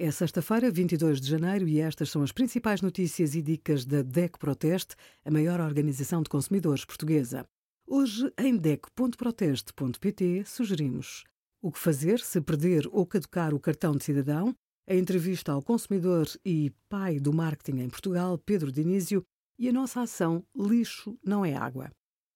[0.00, 4.38] É sexta-feira, 22 de janeiro, e estas são as principais notícias e dicas da DEC
[4.38, 7.44] Proteste, a maior organização de consumidores portuguesa.
[7.84, 11.24] Hoje, em DEC.proteste.pt, sugerimos
[11.60, 14.54] o que fazer se perder ou caducar o cartão de cidadão,
[14.88, 19.24] a entrevista ao consumidor e pai do marketing em Portugal, Pedro Dinísio,
[19.58, 21.90] e a nossa ação Lixo não é água.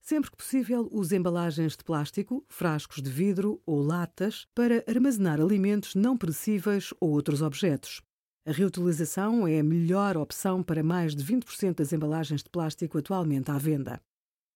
[0.00, 5.94] Sempre que possível, use embalagens de plástico, frascos de vidro ou latas para armazenar alimentos
[5.94, 8.00] não perecíveis ou outros objetos.
[8.46, 13.50] A reutilização é a melhor opção para mais de 20% das embalagens de plástico atualmente
[13.50, 14.00] à venda.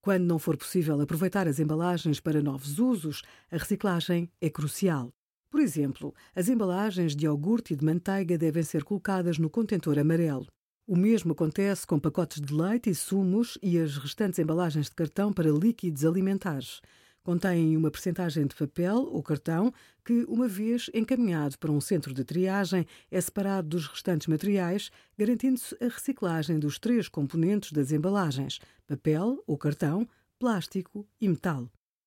[0.00, 5.12] Quando não for possível aproveitar as embalagens para novos usos, a reciclagem é crucial.
[5.50, 10.46] Por exemplo, as embalagens de iogurte e de manteiga devem ser colocadas no contentor amarelo.
[10.86, 15.32] O mesmo acontece com pacotes de leite e sumos e as restantes embalagens de cartão
[15.32, 16.82] para líquidos alimentares.
[17.22, 19.72] Contêm uma percentagem de papel ou cartão
[20.04, 25.74] que, uma vez encaminhado para um centro de triagem, é separado dos restantes materiais, garantindo-se
[25.82, 30.06] a reciclagem dos três componentes das embalagens: papel ou cartão,
[30.38, 31.66] plástico e metal.